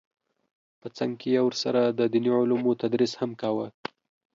په 0.81 0.87
څنګ 0.97 1.13
کې 1.21 1.29
یې 1.35 1.41
ورسره 1.47 1.81
د 1.99 2.01
دیني 2.13 2.31
علومو 2.39 2.79
تدریس 2.81 3.13
هم 3.21 3.31
کاوه 3.41 3.67